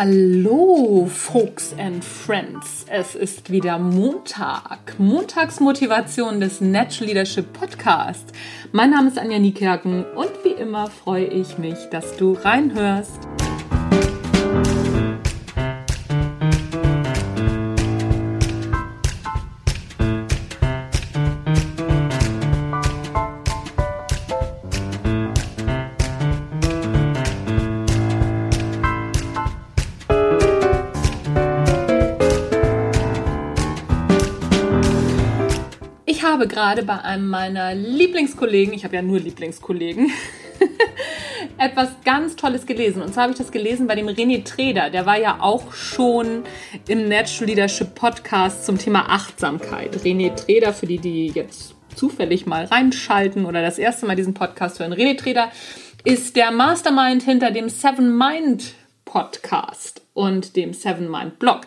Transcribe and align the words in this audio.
Hallo, 0.00 1.06
Folks 1.06 1.74
and 1.76 2.04
Friends. 2.04 2.86
Es 2.88 3.16
ist 3.16 3.50
wieder 3.50 3.80
Montag. 3.80 4.94
Montagsmotivation 4.96 6.38
des 6.38 6.60
Natural 6.60 7.08
Leadership 7.08 7.52
Podcast. 7.52 8.30
Mein 8.70 8.90
Name 8.90 9.08
ist 9.08 9.18
Anja 9.18 9.40
Niekerken 9.40 10.04
und 10.14 10.30
wie 10.44 10.52
immer 10.52 10.86
freue 10.86 11.24
ich 11.24 11.58
mich, 11.58 11.78
dass 11.90 12.16
du 12.16 12.34
reinhörst. 12.34 13.26
Habe 36.38 36.46
gerade 36.46 36.84
bei 36.84 37.00
einem 37.00 37.26
meiner 37.26 37.74
Lieblingskollegen, 37.74 38.72
ich 38.72 38.84
habe 38.84 38.94
ja 38.94 39.02
nur 39.02 39.18
Lieblingskollegen, 39.18 40.12
etwas 41.58 41.88
ganz 42.04 42.36
Tolles 42.36 42.64
gelesen. 42.64 43.02
Und 43.02 43.12
zwar 43.12 43.24
habe 43.24 43.32
ich 43.32 43.38
das 43.38 43.50
gelesen 43.50 43.88
bei 43.88 43.96
dem 43.96 44.06
René 44.06 44.44
Treder. 44.44 44.88
Der 44.88 45.04
war 45.04 45.18
ja 45.18 45.38
auch 45.40 45.72
schon 45.72 46.44
im 46.86 47.08
Natural 47.08 47.48
Leadership 47.48 47.96
Podcast 47.96 48.64
zum 48.64 48.78
Thema 48.78 49.06
Achtsamkeit. 49.08 49.96
René 49.96 50.32
Treder, 50.36 50.72
für 50.72 50.86
die, 50.86 50.98
die 50.98 51.26
jetzt 51.26 51.74
zufällig 51.96 52.46
mal 52.46 52.66
reinschalten 52.66 53.44
oder 53.44 53.60
das 53.60 53.76
erste 53.76 54.06
Mal 54.06 54.14
diesen 54.14 54.34
Podcast 54.34 54.78
hören. 54.78 54.94
René 54.94 55.18
Treder 55.18 55.50
ist 56.04 56.36
der 56.36 56.52
Mastermind 56.52 57.24
hinter 57.24 57.50
dem 57.50 57.68
Seven 57.68 58.16
Mind 58.16 58.74
Podcast 59.08 60.02
und 60.12 60.54
dem 60.54 60.74
Seven 60.74 61.10
Mind 61.10 61.38
Blog. 61.38 61.62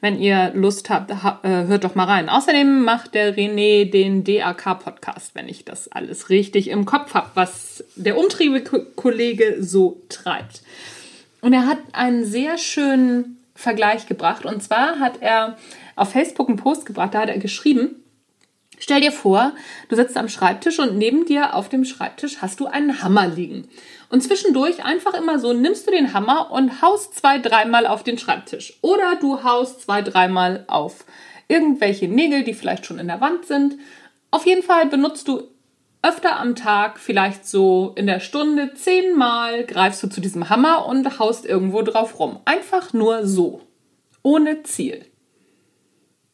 Wenn 0.00 0.20
ihr 0.20 0.52
Lust 0.54 0.90
habt, 0.90 1.10
äh, 1.10 1.64
hört 1.66 1.82
doch 1.82 1.96
mal 1.96 2.04
rein. 2.04 2.28
Außerdem 2.28 2.82
macht 2.82 3.14
der 3.14 3.36
René 3.36 3.90
den 3.90 4.22
DAK 4.22 4.78
Podcast, 4.78 5.34
wenn 5.34 5.48
ich 5.48 5.64
das 5.64 5.88
alles 5.88 6.30
richtig 6.30 6.68
im 6.68 6.84
Kopf 6.84 7.14
habe, 7.14 7.30
was 7.34 7.82
der 7.96 8.16
Umtriebe-Kollege 8.16 9.56
so 9.58 10.00
treibt. 10.08 10.62
Und 11.40 11.52
er 11.52 11.66
hat 11.66 11.78
einen 11.92 12.24
sehr 12.24 12.58
schönen 12.58 13.38
Vergleich 13.56 14.06
gebracht. 14.06 14.46
Und 14.46 14.62
zwar 14.62 15.00
hat 15.00 15.20
er 15.20 15.56
auf 15.96 16.12
Facebook 16.12 16.48
einen 16.48 16.58
Post 16.58 16.86
gebracht, 16.86 17.14
da 17.14 17.22
hat 17.22 17.28
er 17.28 17.38
geschrieben, 17.38 18.03
Stell 18.84 19.00
dir 19.00 19.12
vor, 19.12 19.52
du 19.88 19.96
sitzt 19.96 20.14
am 20.18 20.28
Schreibtisch 20.28 20.78
und 20.78 20.98
neben 20.98 21.24
dir 21.24 21.54
auf 21.54 21.70
dem 21.70 21.86
Schreibtisch 21.86 22.42
hast 22.42 22.60
du 22.60 22.66
einen 22.66 23.02
Hammer 23.02 23.26
liegen. 23.26 23.66
Und 24.10 24.22
zwischendurch 24.22 24.84
einfach 24.84 25.14
immer 25.14 25.38
so 25.38 25.54
nimmst 25.54 25.86
du 25.86 25.90
den 25.90 26.12
Hammer 26.12 26.50
und 26.50 26.82
haust 26.82 27.14
zwei, 27.14 27.38
dreimal 27.38 27.86
auf 27.86 28.02
den 28.02 28.18
Schreibtisch. 28.18 28.78
Oder 28.82 29.16
du 29.18 29.42
haust 29.42 29.80
zwei, 29.80 30.02
dreimal 30.02 30.64
auf 30.66 31.06
irgendwelche 31.48 32.08
Nägel, 32.08 32.44
die 32.44 32.52
vielleicht 32.52 32.84
schon 32.84 32.98
in 32.98 33.06
der 33.06 33.22
Wand 33.22 33.46
sind. 33.46 33.78
Auf 34.30 34.44
jeden 34.44 34.62
Fall 34.62 34.84
benutzt 34.84 35.28
du 35.28 35.44
öfter 36.02 36.38
am 36.38 36.54
Tag, 36.54 36.98
vielleicht 36.98 37.48
so 37.48 37.94
in 37.96 38.06
der 38.06 38.20
Stunde, 38.20 38.74
zehnmal 38.74 39.64
greifst 39.64 40.02
du 40.02 40.08
zu 40.08 40.20
diesem 40.20 40.50
Hammer 40.50 40.84
und 40.84 41.18
haust 41.18 41.46
irgendwo 41.46 41.80
drauf 41.80 42.18
rum. 42.18 42.40
Einfach 42.44 42.92
nur 42.92 43.26
so. 43.26 43.62
Ohne 44.22 44.62
Ziel. 44.62 45.06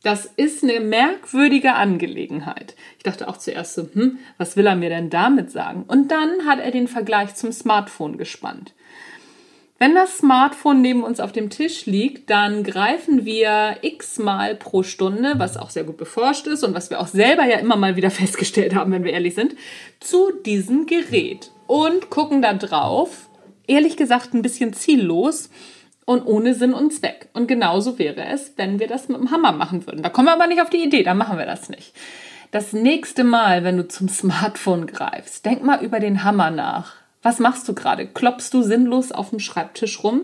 Das 0.03 0.25
ist 0.25 0.63
eine 0.63 0.81
merkwürdige 0.81 1.75
Angelegenheit. 1.75 2.75
Ich 2.97 3.03
dachte 3.03 3.29
auch 3.29 3.37
zuerst 3.37 3.75
so, 3.75 3.89
hm, 3.93 4.19
was 4.39 4.57
will 4.57 4.67
er 4.67 4.77
mir 4.77 4.89
denn 4.89 5.11
damit 5.11 5.51
sagen? 5.51 5.85
Und 5.87 6.11
dann 6.11 6.47
hat 6.47 6.59
er 6.59 6.71
den 6.71 6.89
Vergleich 6.89 7.35
zum 7.35 7.53
Smartphone 7.53 8.17
gespannt. 8.17 8.73
Wenn 9.79 9.95
das 9.95 10.19
Smartphone 10.19 10.83
neben 10.83 11.03
uns 11.03 11.21
auf 11.21 11.33
dem 11.33 11.49
Tisch 11.49 11.87
liegt, 11.87 12.29
dann 12.29 12.65
greifen 12.65 13.25
wir 13.25 13.79
x-mal 13.81 14.55
pro 14.55 14.83
Stunde, 14.83 15.35
was 15.39 15.57
auch 15.57 15.71
sehr 15.71 15.85
gut 15.85 15.97
beforscht 15.97 16.47
ist 16.47 16.65
und 16.65 16.75
was 16.75 16.91
wir 16.91 17.01
auch 17.01 17.07
selber 17.07 17.47
ja 17.47 17.59
immer 17.59 17.77
mal 17.77 17.97
wieder 17.97 18.11
festgestellt 18.11 18.75
haben, 18.75 18.93
wenn 18.93 19.05
wir 19.05 19.13
ehrlich 19.13 19.35
sind, 19.35 19.55
zu 19.99 20.33
diesem 20.45 20.85
Gerät 20.85 21.51
und 21.67 22.11
gucken 22.11 22.43
da 22.43 22.53
drauf. 22.53 23.31
Ehrlich 23.67 23.97
gesagt 23.97 24.35
ein 24.35 24.43
bisschen 24.43 24.73
ziellos 24.73 25.49
und 26.11 26.27
ohne 26.27 26.55
Sinn 26.55 26.75
und 26.75 26.93
Zweck. 26.93 27.29
Und 27.35 27.47
genauso 27.47 28.01
wäre 28.01 28.25
es, 28.25 28.55
wenn 28.57 28.81
wir 28.81 28.89
das 28.89 29.09
mit 29.09 29.19
dem 29.19 29.31
Hammer 29.31 29.53
machen 29.53 29.87
würden. 29.87 30.03
Da 30.03 30.09
kommen 30.09 30.27
wir 30.27 30.33
aber 30.33 30.49
nicht 30.49 30.61
auf 30.61 30.69
die 30.69 30.83
Idee, 30.83 31.05
da 31.05 31.15
machen 31.15 31.39
wir 31.39 31.47
das 31.47 31.69
nicht. 31.69 31.95
Das 32.51 32.73
nächste 32.73 33.23
Mal, 33.23 33.63
wenn 33.63 33.77
du 33.77 33.87
zum 33.87 34.09
Smartphone 34.09 34.89
greifst, 34.89 35.47
denk 35.47 35.63
mal 35.63 35.85
über 35.85 36.01
den 36.01 36.25
Hammer 36.25 36.51
nach. 36.51 36.95
Was 37.23 37.39
machst 37.39 37.69
du 37.69 37.75
gerade? 37.75 38.09
Klopfst 38.09 38.51
du 38.53 38.63
sinnlos 38.63 39.13
auf 39.13 39.31
dem 39.31 39.39
Schreibtisch 39.39 40.03
rum? 40.03 40.23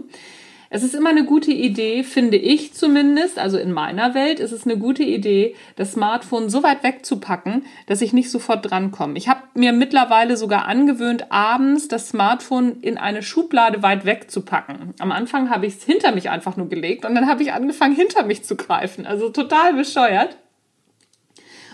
Es 0.68 0.82
ist 0.82 0.94
immer 0.94 1.10
eine 1.10 1.24
gute 1.24 1.52
Idee, 1.52 2.02
finde 2.02 2.36
ich 2.36 2.74
zumindest, 2.74 3.38
also 3.38 3.56
in 3.58 3.72
meiner 3.72 4.14
Welt 4.14 4.40
ist 4.40 4.52
es 4.52 4.64
eine 4.64 4.76
gute 4.76 5.04
Idee, 5.04 5.54
das 5.76 5.92
Smartphone 5.92 6.50
so 6.50 6.62
weit 6.62 6.82
wegzupacken, 6.82 7.64
dass 7.86 8.02
ich 8.02 8.12
nicht 8.12 8.30
sofort 8.30 8.68
drankomme. 8.68 9.16
Ich 9.16 9.28
habe 9.28 9.42
mir 9.54 9.72
mittlerweile 9.72 10.36
sogar 10.36 10.66
angewöhnt, 10.66 11.30
abends 11.30 11.88
das 11.88 12.08
Smartphone 12.08 12.80
in 12.80 12.98
eine 12.98 13.22
Schublade 13.22 13.82
weit 13.82 14.04
wegzupacken. 14.04 14.94
Am 14.98 15.12
Anfang 15.12 15.50
habe 15.50 15.66
ich 15.66 15.76
es 15.76 15.84
hinter 15.84 16.12
mich 16.12 16.30
einfach 16.30 16.56
nur 16.56 16.68
gelegt 16.68 17.04
und 17.04 17.14
dann 17.14 17.28
habe 17.28 17.42
ich 17.42 17.52
angefangen, 17.52 17.94
hinter 17.94 18.24
mich 18.24 18.44
zu 18.44 18.56
greifen. 18.56 19.06
Also 19.06 19.28
total 19.28 19.74
bescheuert. 19.74 20.36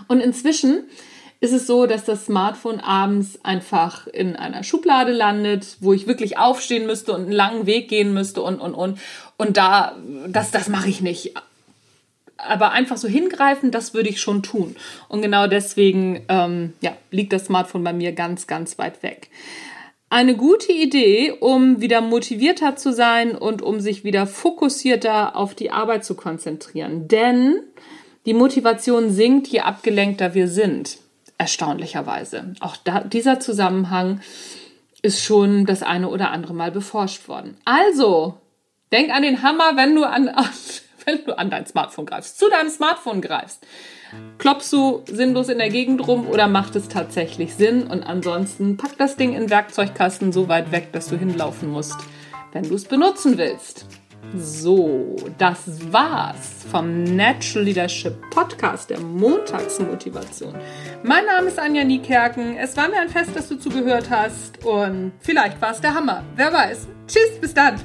Und 0.08 0.20
inzwischen 0.20 0.84
ist 1.42 1.52
es 1.52 1.66
so, 1.66 1.86
dass 1.86 2.04
das 2.04 2.26
Smartphone 2.26 2.78
abends 2.78 3.40
einfach 3.42 4.06
in 4.06 4.36
einer 4.36 4.62
Schublade 4.62 5.10
landet, 5.10 5.76
wo 5.80 5.92
ich 5.92 6.06
wirklich 6.06 6.38
aufstehen 6.38 6.86
müsste 6.86 7.12
und 7.12 7.22
einen 7.22 7.32
langen 7.32 7.66
Weg 7.66 7.88
gehen 7.88 8.14
müsste 8.14 8.42
und, 8.42 8.60
und, 8.60 8.74
und. 8.74 9.00
Und 9.38 9.56
da, 9.56 9.96
das, 10.28 10.52
das 10.52 10.68
mache 10.68 10.88
ich 10.88 11.00
nicht. 11.00 11.34
Aber 12.36 12.70
einfach 12.70 12.96
so 12.96 13.08
hingreifen, 13.08 13.72
das 13.72 13.92
würde 13.92 14.08
ich 14.08 14.20
schon 14.20 14.44
tun. 14.44 14.76
Und 15.08 15.20
genau 15.20 15.48
deswegen 15.48 16.24
ähm, 16.28 16.74
ja, 16.80 16.92
liegt 17.10 17.32
das 17.32 17.46
Smartphone 17.46 17.82
bei 17.82 17.92
mir 17.92 18.12
ganz, 18.12 18.46
ganz 18.46 18.78
weit 18.78 19.02
weg. 19.02 19.28
Eine 20.10 20.36
gute 20.36 20.70
Idee, 20.70 21.32
um 21.32 21.80
wieder 21.80 22.02
motivierter 22.02 22.76
zu 22.76 22.92
sein 22.92 23.34
und 23.34 23.62
um 23.62 23.80
sich 23.80 24.04
wieder 24.04 24.28
fokussierter 24.28 25.34
auf 25.34 25.56
die 25.56 25.72
Arbeit 25.72 26.04
zu 26.04 26.14
konzentrieren. 26.14 27.08
Denn 27.08 27.56
die 28.26 28.34
Motivation 28.34 29.10
sinkt, 29.10 29.48
je 29.48 29.60
abgelenkter 29.60 30.34
wir 30.34 30.46
sind 30.46 31.01
erstaunlicherweise. 31.42 32.54
Auch 32.60 32.76
da, 32.76 33.00
dieser 33.00 33.40
Zusammenhang 33.40 34.20
ist 35.02 35.24
schon 35.24 35.66
das 35.66 35.82
eine 35.82 36.08
oder 36.08 36.30
andere 36.30 36.54
Mal 36.54 36.70
beforscht 36.70 37.26
worden. 37.26 37.56
Also, 37.64 38.38
denk 38.92 39.10
an 39.10 39.22
den 39.22 39.42
Hammer, 39.42 39.72
wenn 39.74 39.96
du 39.96 40.04
an, 40.04 40.30
wenn 41.04 41.24
du 41.24 41.36
an 41.36 41.50
dein 41.50 41.66
Smartphone 41.66 42.06
greifst, 42.06 42.38
zu 42.38 42.48
deinem 42.48 42.70
Smartphone 42.70 43.20
greifst. 43.20 43.66
Klopfst 44.38 44.72
du 44.72 45.02
sinnlos 45.06 45.48
in 45.48 45.58
der 45.58 45.70
Gegend 45.70 46.06
rum 46.06 46.28
oder 46.28 46.46
macht 46.46 46.76
es 46.76 46.86
tatsächlich 46.88 47.56
Sinn? 47.56 47.88
Und 47.88 48.04
ansonsten 48.04 48.76
pack 48.76 48.96
das 48.96 49.16
Ding 49.16 49.34
in 49.34 49.50
Werkzeugkasten 49.50 50.32
so 50.32 50.46
weit 50.46 50.70
weg, 50.70 50.92
dass 50.92 51.08
du 51.08 51.16
hinlaufen 51.16 51.70
musst, 51.70 51.96
wenn 52.52 52.68
du 52.68 52.76
es 52.76 52.84
benutzen 52.84 53.36
willst. 53.36 53.86
So, 54.36 55.16
das 55.36 55.92
war's 55.92 56.64
vom 56.70 57.04
Natural 57.04 57.64
Leadership 57.64 58.14
Podcast 58.30 58.88
der 58.88 59.00
Montagsmotivation. 59.00 60.54
Mein 61.02 61.26
Name 61.26 61.48
ist 61.48 61.58
Anja 61.58 61.84
Niekerken. 61.84 62.56
Es 62.56 62.76
war 62.76 62.88
mir 62.88 63.00
ein 63.00 63.08
Fest, 63.08 63.34
dass 63.34 63.48
du 63.48 63.56
zugehört 63.56 64.08
hast 64.10 64.64
und 64.64 65.12
vielleicht 65.20 65.60
war 65.60 65.72
es 65.72 65.80
der 65.80 65.94
Hammer. 65.94 66.22
Wer 66.36 66.52
weiß. 66.52 66.86
Tschüss, 67.06 67.40
bis 67.40 67.52
dann. 67.52 67.80